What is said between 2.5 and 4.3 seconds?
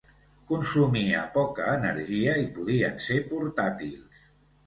podien ser portàtils.